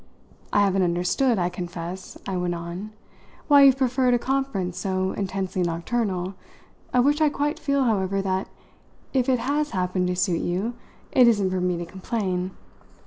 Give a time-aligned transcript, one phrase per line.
[0.51, 2.89] I haven't understood, I confess," I went on,
[3.47, 6.33] "why you've preferred a conference so intensely nocturnal
[6.91, 8.47] of which I quite feel, however, that,
[9.13, 10.73] if it has happened to suit you,
[11.11, 12.49] it isn't for me to complain.